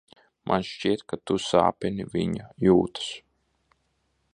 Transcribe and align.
Man 0.51 0.63
šķiet, 0.69 1.03
ka 1.13 1.19
tu 1.31 1.37
sāpini 1.49 2.09
viņa 2.17 2.49
jūtas. 2.69 3.13